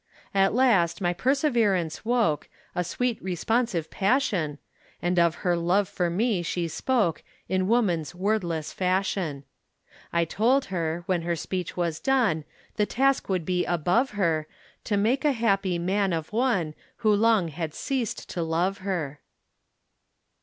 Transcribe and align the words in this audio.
At 0.33 0.55
last 0.55 0.99
my 0.99 1.13
perseverance 1.13 2.03
woke 2.03 2.49
A 2.73 2.83
sweet 2.83 3.21
responsive 3.21 3.91
passion, 3.91 4.57
And 4.99 5.19
of 5.19 5.35
her 5.45 5.55
love 5.55 5.87
for 5.87 6.09
me 6.09 6.41
she 6.41 6.67
spoke 6.67 7.23
In 7.47 7.67
woman's 7.67 8.15
wordless 8.15 8.73
fashion. 8.73 9.43
I 10.11 10.25
told 10.25 10.65
her, 10.73 11.03
when 11.05 11.21
her 11.21 11.35
speech 11.35 11.77
was 11.77 11.99
done, 11.99 12.45
The 12.77 12.87
task 12.87 13.29
would 13.29 13.45
be 13.45 13.63
above 13.63 14.09
her 14.17 14.47
To 14.85 14.97
make 14.97 15.23
a 15.23 15.33
happy 15.33 15.77
man 15.77 16.13
of 16.13 16.33
one 16.33 16.73
Who 17.05 17.13
long 17.13 17.49
had 17.49 17.75
ceased 17.75 18.27
to 18.31 18.41
love 18.41 18.79
her. 18.79 19.19